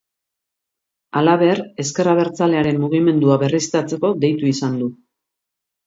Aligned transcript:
Halaber, 1.19 1.61
Ezker 1.85 2.11
Abertzalearen 2.15 2.83
mugimendua 2.87 3.39
berriztatzeko 3.47 4.15
deitu 4.27 4.53
izan 4.57 4.85
du. 4.85 4.93